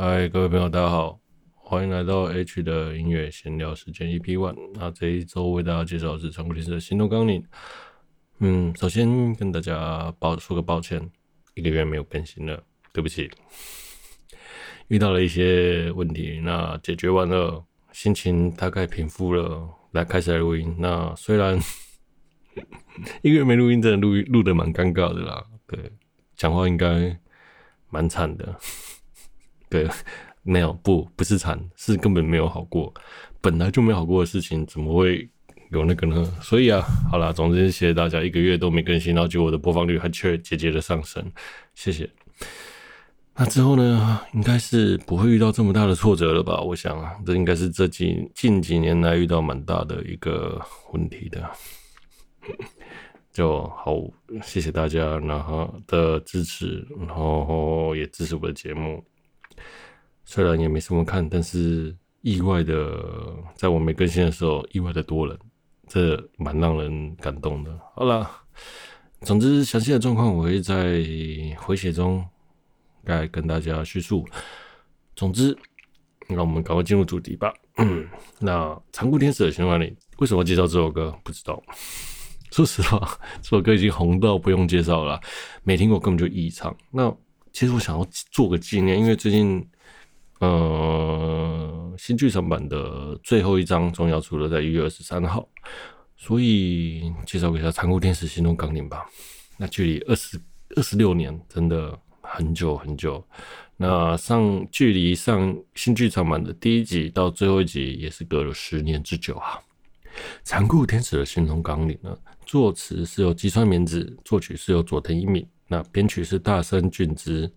[0.00, 1.18] 嗨，各位朋友，大家好，
[1.56, 4.56] 欢迎来到 H 的音乐闲聊时间 EP One。
[4.74, 7.42] 那这一周为大家介绍的是长谷天使的《行动纲领》。
[8.38, 11.10] 嗯，首先跟大家抱说个抱歉，
[11.54, 13.28] 一个月没有更新了，对不起。
[14.86, 20.76] 遇到了一些问题，那解决完了，心情大概平复了，来开始来录音。
[20.78, 21.58] 那虽然
[23.22, 25.90] 一个月没录音，真的录录的蛮尴尬的啦，对，
[26.36, 27.18] 讲话应该
[27.90, 28.60] 蛮惨的。
[29.68, 29.88] 对，
[30.42, 32.92] 没有，不，不是惨，是根本没有好过。
[33.40, 35.28] 本来就没好过的事情，怎么会
[35.70, 36.24] 有那个呢？
[36.40, 41.24] 所以啊，好啦，总之谢谢大家，一个月都没更新，然后结果我的播放率还却节节的上升，
[41.74, 42.08] 谢谢。
[43.36, 46.60] 那之后呢，应该是不会遇到这么大的挫折了吧？
[46.60, 50.60] 我想啊，这应该是这几近几年来遇到蛮大的一个
[50.92, 51.48] 问题的。
[53.30, 53.94] 就好，
[54.42, 59.04] 谢谢大家，然后的支持，然后也支持我的节目。
[60.30, 63.02] 虽然也没什么看，但是意外的，
[63.54, 65.38] 在我没更新的时候，意外的多人，
[65.86, 67.70] 这蛮让人感动的。
[67.94, 68.30] 好了，
[69.22, 71.02] 总之详细的状况我会在
[71.56, 72.22] 回血中
[73.04, 74.26] 来跟大家叙述。
[75.16, 75.56] 总之，
[76.28, 77.50] 那我们赶快进入主题吧。
[78.38, 81.18] 那残酷天使的循环里，为什么介绍这首歌？
[81.24, 81.62] 不知道。
[82.50, 85.18] 说实话，这首歌已经红到不用介绍了，
[85.62, 86.76] 没听过根本就异常。
[86.90, 87.10] 那
[87.50, 89.66] 其实我想要做个纪念，因为最近。
[90.40, 95.48] 呃，新剧场版的最后一章终要出了，在一月二十三号，
[96.16, 99.04] 所以介绍一下《残酷天使行动纲领》吧。
[99.56, 100.40] 那距离二十
[100.76, 103.24] 二十六年，真的很久很久。
[103.76, 109.58] 那上距离上新剧场版的第一集到最后一集，也是隔了十年之久啊。
[110.44, 117.50] 《残酷天使的心动纲领》呢，作词是由吉川明子，作曲是由佐藤一敏，那编曲是大森俊之。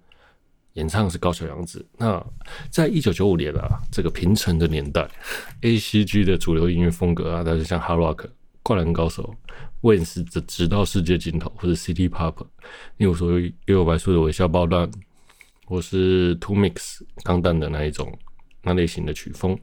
[0.73, 1.85] 演唱是高桥洋子。
[1.97, 2.25] 那
[2.69, 5.05] 在一九九五年啊，这个平成的年代
[5.61, 8.29] ，A C G 的主流音乐风格啊，它是像 Hard Rock、
[8.63, 9.35] 灌篮高手、
[9.81, 12.35] w i n s 直到世界尽头，或者 City Pop，
[12.97, 14.89] 例如说幽游白书的微笑爆弹，
[15.65, 18.17] 或是 Two Mix 钢弹的那一种
[18.61, 19.59] 那类型的曲风。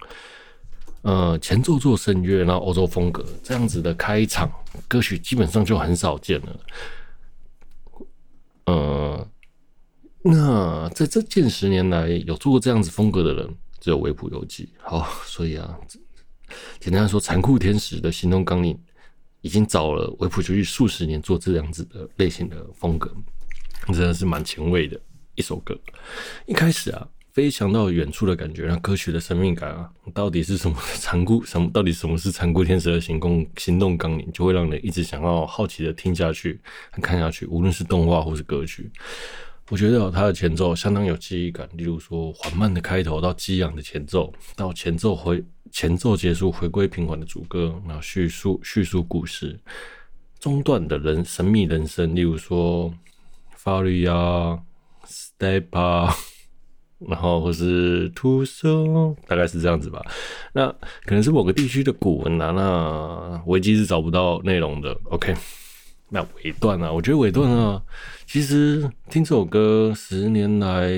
[1.01, 4.51] 呃，前奏做声乐，然后欧洲风格这样子的开场
[4.87, 6.61] 歌曲，基本上就很少见了。
[8.67, 9.29] 呃。
[10.23, 14.69] 那在这近十年来，有做过这样子风格的人，只有维普游记。
[14.83, 15.79] 好，所以啊，
[16.81, 18.79] 简单来说，残酷天使的行动纲领
[19.41, 23.15] 已经找了梶浦由记数十年做这样子的类型的风格，
[23.87, 25.01] 真的是蛮前卫的
[25.37, 25.79] 一首歌。
[26.47, 30.77] 一开始啊，飞翔到远处的感觉，让歌曲的生命感啊，到底是什么？
[30.97, 31.71] 残酷什么？
[31.73, 34.29] 到底什么是残酷天使的行动行动纲领？
[34.33, 36.61] 就会让人一直想要好奇的听下去、
[37.01, 38.91] 看下去，无论是动画或是歌曲。
[39.71, 49.61] 我觉得它的前奏相当有记忆感，例如说缓慢的开头到激昂的前奏，到前奏回前奏结束回归平缓的主歌，然后叙述叙述故事，
[50.41, 52.91] 中段的人神秘人生，例如说
[53.63, 54.59] Faria
[55.07, 56.15] Step Up，
[57.07, 60.03] 然后或是 to so，大概是这样子吧。
[60.55, 60.67] 那
[61.05, 64.99] 可能是某个地区的古文啊，那维基是找不到内容的。
[65.11, 65.35] OK。
[66.11, 67.83] 那尾段啊，我觉得尾段啊，
[68.27, 70.91] 其实听这首歌十年来，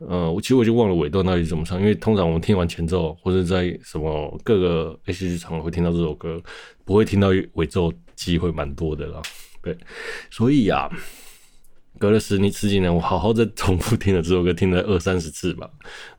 [0.00, 6.42] 呃，我其实我就忘了尾段到底怎么唱，因为通常我们听完前奏或者在什么各个 A C G 场合会听到这首歌，
[6.84, 9.22] 不会听到尾奏机会蛮多的啦。
[9.62, 9.78] 对，
[10.30, 10.90] 所以啊，
[11.98, 15.70] 隔了十年十几年，我好好的重复听了这首歌，听了二三十次吧。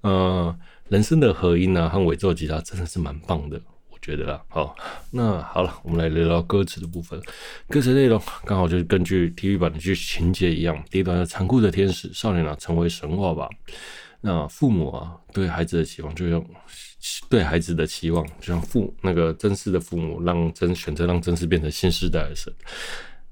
[0.02, 0.56] 呃，
[0.88, 3.60] 人生的合音啊和尾奏吉他真的是蛮棒的。
[4.02, 4.76] 觉得啦，好，
[5.12, 7.22] 那好了，我们来聊聊歌词的部分。
[7.70, 13.48] 歌词内容刚好就是根据 TV 版的剧情节一样，第一段是残酷的天使少年啊，成为神话吧。
[14.20, 16.44] 那父母啊，对孩子的期望就用
[17.30, 22.52] 对孩子的期望，就像父那个真嗣的父母让真选择让真嗣变成新时代的神，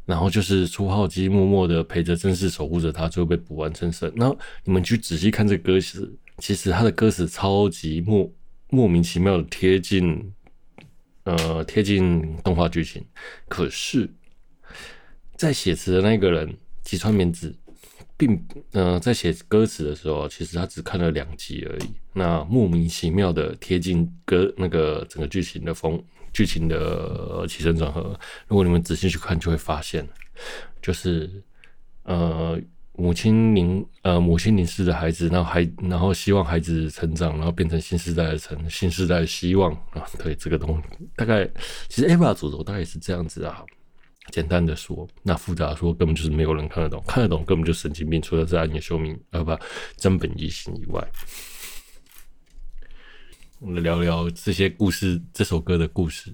[0.06, 4.12] 然后就是初号机默默的陪着真嗣守护着他，最后被补完成神。
[4.16, 4.32] 那
[4.64, 8.32] 你们去仔细看这歌词，其实他的歌词超级莫
[8.70, 10.32] 莫名其妙的贴近。
[11.38, 13.06] 呃，贴近动画剧情，
[13.48, 14.10] 可是，
[15.36, 17.56] 在写词的那个人吉川勉子，
[18.18, 21.92] 并呃在写歌词的时候，其实他只看了两集而已。
[22.14, 26.04] 那莫名其妙的贴近歌那个整个剧情的风，
[26.34, 30.08] 剧情的起承转合，如果你们仔细去看，就会发现，
[30.82, 31.44] 就是
[32.04, 32.60] 呃。
[33.00, 40.06] 母亲凝呃，母亲凝视着孩子，然后孩，然后希望孩子成长，然后变成新时代的成新时代的希望啊。
[40.22, 41.50] 对这个东西，大概
[41.88, 43.64] 其实 EVA 主轴大概是这样子啊。
[44.32, 49.58] 简单的说，那复杂说根本就是没有人看得懂，看得懂根本就神经病，除了在暗夜修明，呃不，
[49.98, 51.02] 真本一心以外。
[53.62, 56.34] 我们聊聊这些故事，这首歌的故事。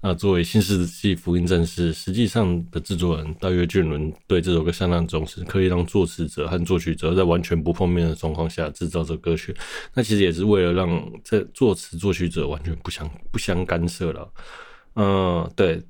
[0.00, 9.54] 那作为新世纪福音战士，实际上的制作人大约俊伦对这首歌相当重视，可以让作词者和作曲者在完全不碰面的状况下制造这歌曲。
[9.92, 14.32] 那其实也是为了让这作词作曲者完全不相不相干涉了。
[14.94, 15.82] 嗯，对。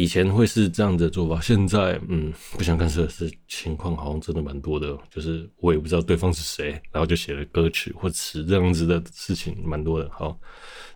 [0.00, 10.08] 以前会是这样的做法，现在嗯，不想干涉的是情况好像真的蛮多的，就是我也不知道对方是谁，然后就写了歌曲或词这样子的事情蛮多的。
[10.12, 10.38] 好，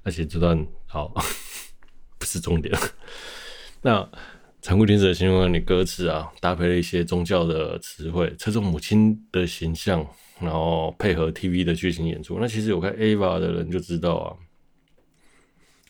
[0.04, 1.12] 而且这段好
[2.16, 2.72] 不是重点。
[3.82, 4.08] 那
[4.60, 10.06] 残酷天使的形容你歌词啊，搭配了一些宗教的词汇，侧重母亲的形象，
[10.40, 12.38] 然后配合 TV 的剧情演出。
[12.40, 14.36] 那其实有看 AVA 的人就知道啊。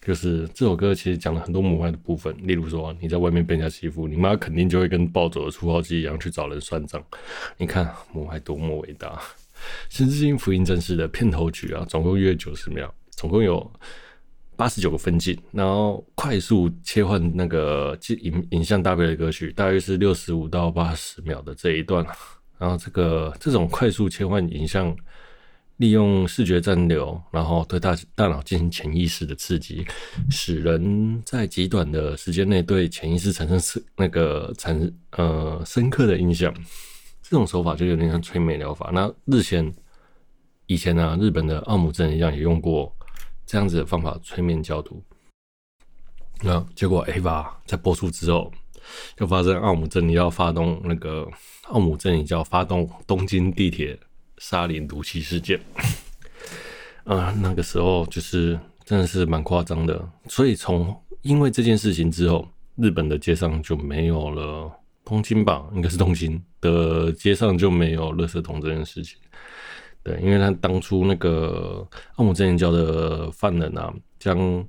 [0.05, 7.01] 就是这首歌其实讲了很多母爱的部分，例如说你在外面被人家欺负，你妈肯定就会跟暴走的粗豪鸡一样去找人算账。
[7.57, 9.23] 你看母爱多么伟大！
[9.89, 13.71] 新世纪福音战士的片头曲啊，总共约九十秒，总共有
[14.57, 22.05] 八十九个分镜，然后快速切换那个影影像搭配的歌曲，大约是六十五到八十秒的这一段，
[22.59, 24.93] 然后这个这种快速切换影像。
[25.79, 29.85] 利用视觉暂留，然后对大大脑进行潜意识的刺激，
[30.31, 36.55] 使人在极短的时间内对潜意识产生那个产呃深刻的印象。
[37.23, 38.91] 这种手法就有点像催眠疗法。
[38.93, 39.73] 那日前
[40.67, 42.95] 以前呢、日本的奥姆真理教也用过
[43.47, 45.03] 这样子的方法催眠教徒。
[46.43, 48.53] 那结果 AVA 在播出之后，
[49.17, 51.27] 就发生奥姆真理教发动那个
[51.69, 53.99] 奥姆真理教发动东京地铁。
[54.43, 55.59] 沙林毒气事件，
[57.05, 64.69] 啊，那个时候就是真的是蛮夸张的，所以从因为这件事情之后，日本的街上就没有了
[65.05, 69.17] 东京吧，应该是东京的街上就没有垃圾桶这件事情。
[70.03, 74.67] 对，因为他当初那个奥姆真理教的犯人啊，将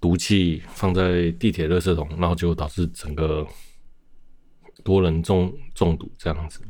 [0.00, 3.46] 毒气放在地铁垃圾桶，然后就导致整个
[4.82, 6.62] 多人中中毒这样子。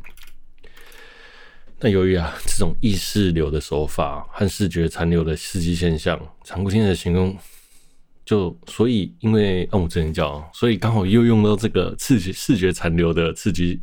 [1.79, 7.37] 但由于啊，这种意识流的手法和视觉残留的刺激现象，残酷天使的形容，
[8.25, 13.79] 就所以因为奥姆真理教，所以刚好又用到这个刺激视觉残留的刺激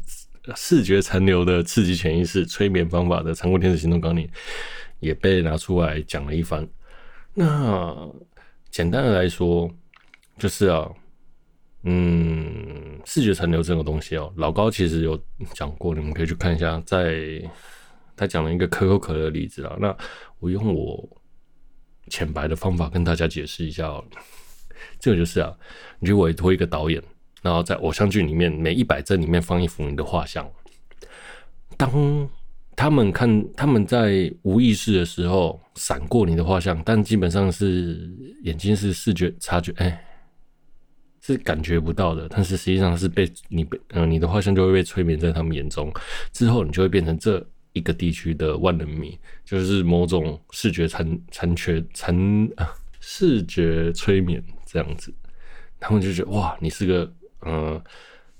[0.55, 4.27] 视觉残留的刺激潜意识催眠方法的残酷天使行动纲领，
[4.99, 6.67] 也被拿出来讲了一番。
[7.35, 8.09] 那
[8.71, 9.69] 简单的来说，
[10.39, 10.89] 就是啊，
[11.83, 15.21] 嗯，视觉残留这个东西哦，老高其实有
[15.53, 17.39] 讲过，你们可以去看一下，在。
[18.15, 19.95] 他讲了一个可口可乐的例子啊，那
[20.39, 21.09] 我用我
[22.09, 24.03] 浅白的方法跟大家解释一下哦。
[24.99, 25.55] 这个就是啊，
[25.99, 27.01] 你去委托一个导演，
[27.41, 30.49] 然后在偶像剧里面每一百帧里面放一幅你的画像。
[31.77, 32.29] 当
[32.75, 38.09] 他们看他们在无意识的时候闪过你的画像，但基本上是
[38.43, 40.03] 眼睛是视觉察觉，哎，
[41.21, 42.27] 是感觉不到的。
[42.27, 45.93] 但是实际上是被你被嗯、你的画像就会被催眠在他们眼中，
[46.33, 47.45] 之后你就会变成这。
[47.73, 52.13] 一个地区的万人迷，就是某种视觉残残缺残
[52.57, 52.69] 啊，
[52.99, 55.13] 视觉催眠这样子，
[55.79, 57.13] 他们就觉得哇，你是个
[57.45, 57.81] 嗯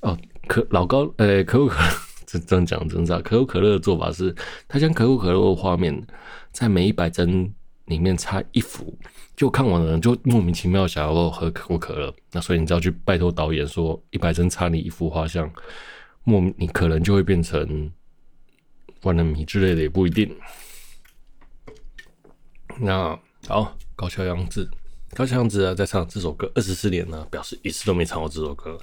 [0.01, 0.18] 哦
[0.48, 1.89] 可老高诶、欸，可口可乐
[2.25, 4.36] 这这样讲真的，可口可乐的做法是，
[4.68, 6.06] 他将可口可乐的画面
[6.51, 7.54] 在每一百帧
[7.86, 8.98] 里面插一幅，
[9.36, 15.50] 就看完的人就莫名其妙想要喝可口可乐，那所以你只要去拜托导演说一百帧插你一幅画像，
[16.25, 17.89] 莫名你可能就会变成。
[19.03, 20.36] 万人迷之类的也不一定。
[22.79, 23.17] 那
[23.48, 24.70] 好，高桥洋子，
[25.13, 28.77] 高桥洋子啊，在唱这首歌二十四年呢，表示一次都没唱过这首歌。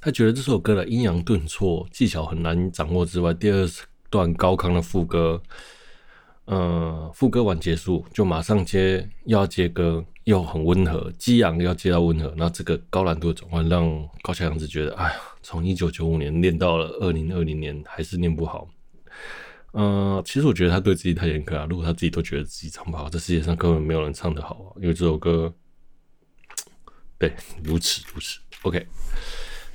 [0.00, 3.68] 他觉得这首歌的阴阳顿挫技巧很难掌握之外，第二
[4.08, 5.42] 段高亢的副歌，
[6.44, 18.68] 呃，副歌完结束就马上接要接歌，又很温和，激昂要接到温和，那这个高难度的转换让高桥洋子觉得，哎呀，从一九九五年练到了二零二零年，还是练不好。
[19.74, 21.66] 嗯、其实我觉得他对自己太严苛了。
[21.66, 24.68] 如果他自己都觉得自己唱不好，这世界上根本没有人唱得好啊。
[24.76, 25.52] 因为这首歌，
[27.18, 28.38] 对，如此如此。
[28.62, 28.86] OK，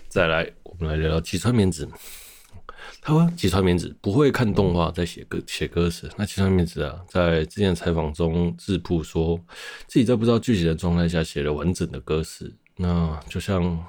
[0.08, 1.90] 再来，我们来聊聊吉川绵子。
[3.02, 6.08] 他说吉川绵子不会看动画，在写歌写歌词。
[6.16, 9.40] 那吉川绵子啊，在之前采访中自曝说
[9.88, 12.56] 自己在不知道剧情的状态下写了完整的歌词。
[12.76, 13.84] 那就像。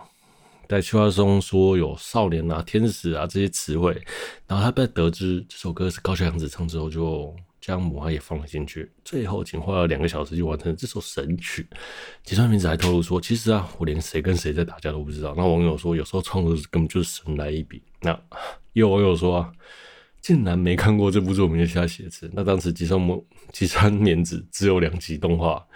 [0.69, 4.01] 在企划中说有少年啊、天使啊这些词汇，
[4.47, 11.67] 然后他被得知这首歌是高桥洋子唱之后就，将母爱也放了进去，最后仅花了两个小时就完成了这首神曲。
[12.23, 17.83] 吉川明子还透露说：“其实啊，我连谁跟谁在打架都不知道。”那网友说：“有时候创作根本就是神来一笔。
[18.03, 18.19] ”那
[18.75, 19.53] 有网友说啊，
[20.21, 22.31] 竟然没看过这部作品就瞎写词。
[22.35, 23.23] 那当时吉川萌
[23.53, 25.67] 吉川明子只有两集动画，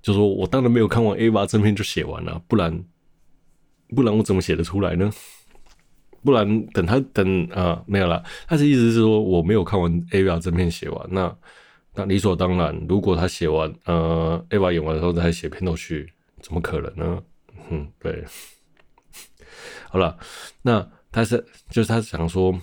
[0.00, 2.82] 就说我当然没有看完 AVA 正片就写完了，不然
[3.94, 5.10] 不然我怎么写得出来呢？
[6.22, 11.34] 不然等他等啊没有了，他的意思是说我没有看完 AVA 正片写完，那
[11.94, 17.22] 那理所当然，如果他写完呃 AVA 演完的时候再写片头曲，怎么可能呢？
[17.70, 18.22] 嗯，对。
[19.88, 20.16] 好了，
[20.60, 22.54] 那他是就是他想说，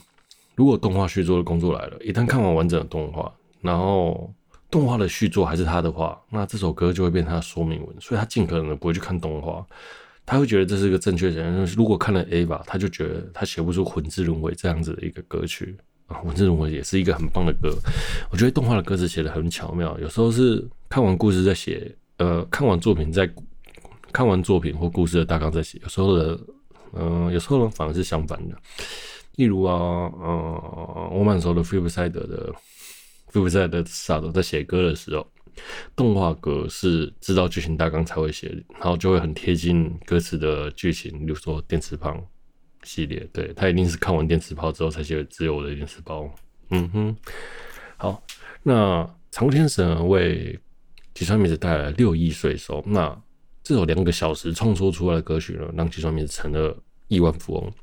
[0.53, 4.31] 如果动画续作的工作来了，一旦看完完整的动画，然后
[4.69, 9.65] 动画的续作还是他的话，那这首歌就会变成他的说明文，所以他尽可能的不会去看动画。
[10.27, 11.65] 他会觉得这是一个正确的。
[11.67, 17.74] 如果看了 A 吧，他就觉得他写不出《魂之轮回》这样子的一个歌曲啊，《魂之轮回》也是一个很棒的歌。
[18.29, 23.27] 我觉得动画的歌词写的很巧妙，有时候是看完故事再写，呃，看完作品再
[24.12, 25.79] 看完作品或故事的大纲再写。
[25.81, 26.38] 有时候的，
[26.91, 28.55] 嗯、有时候呢反而是相反的。
[29.38, 32.53] 例如啊，呃，我蛮熟的 Flipside 的
[33.31, 35.25] Flipside 的 s a d 在写歌的时候。
[35.95, 41.11] 动画歌是知道剧情大纲才会写，然后就会很贴近歌词的剧情。
[41.19, 42.15] 比如说电磁炮
[42.83, 46.23] 系列，对，他一定是看完电磁炮之后才写《只有我的电磁炮》。
[46.69, 47.15] 嗯哼，
[47.97, 48.23] 好，
[48.63, 50.59] 那长谷天神为
[51.13, 53.19] 吉川明子带来六亿税收，那
[53.63, 57.73] 这首两个小时创作出来的歌曲呢，让吉川明子成了亿万富翁。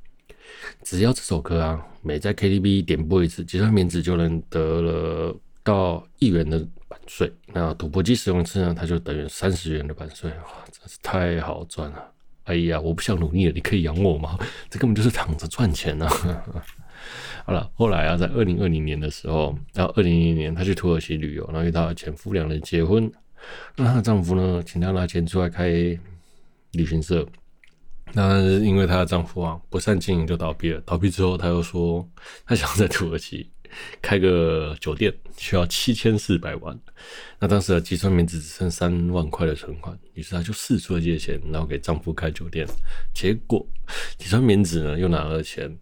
[0.83, 6.67] 只要这首歌啊，每在 KTV 点播一次，吉川明子就能得了到亿元的。
[7.07, 12.13] 税，那赌博机使用一次呢，它就等于三十元的版税，哇，真是太好赚了！
[12.45, 14.39] 哎呀，我不想努力了，你可以养我吗？
[14.69, 16.09] 这根本就是躺着赚钱啊！
[17.47, 23.11] 好了，后来啊，在二零二零年的时候，到二零零年，她去土耳其旅游，然后与她的前夫两人结婚，
[23.77, 25.69] 那她的丈夫呢，请她拿钱出来开
[26.73, 27.27] 旅行社，
[28.13, 32.07] 那因为她的丈夫啊不善经营就倒闭了，倒闭之后，她又说
[32.47, 33.51] 她想在土耳其。
[34.01, 36.79] 开个酒店需要七千四百万，
[37.39, 42.67] 那当时的吉川明子只剩三万块的存款，于是她就四处借钱，然后给丈夫开酒店。
[43.13, 43.67] 结果
[44.17, 45.77] 吉川明子呢又拿了钱，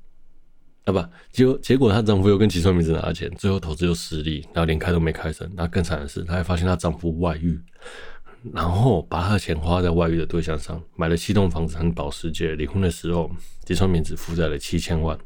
[0.85, 5.51] 啊不，结果结果她丈夫又跟吉川明子拿了钱，最后投资又失利，然后连开都没开成。
[5.55, 7.61] 那更惨的是，她还发现她丈夫外遇，
[8.53, 12.55] 然后把她的钱花在外遇的对象上，买了七栋房子和保时捷。
[12.55, 13.31] 离婚的时候，
[13.65, 15.19] 吉川明子负债了七千万。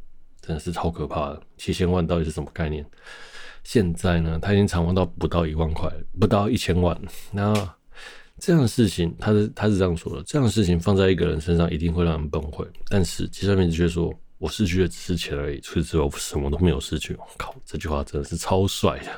[0.47, 2.87] 真的是超可怕的，七千万到底是什么概念？
[3.65, 6.97] 现在呢，他已经偿还到不到一万块，不到一千万。
[7.33, 7.53] 那
[8.39, 12.65] 这样的事情，他是他是这样说的：这样的事情放在一个人身上，一定会让人崩溃。
[12.89, 19.11] 但是吉川明却说：“我失去的只是钱而已，除此之外，我什么都没有失去。”我靠，这句话真的是超帅的。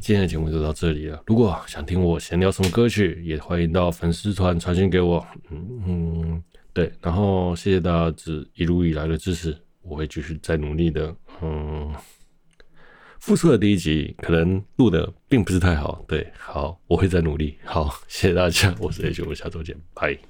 [0.00, 1.22] 今天的节目就到这里了。
[1.26, 5.26] 如果想听我闲聊什么歌曲，也欢迎到粉丝团传讯给我。
[5.50, 6.90] 嗯嗯，对。
[7.02, 9.54] 然后谢谢大家这一路以来的支持。
[9.90, 11.92] 我会继续再努力的，嗯，
[13.18, 20.29] 复出的第一集可能录的并不是太好，对，好，我会再努力，好，谢谢大家，我是 H，我们下周见，拜。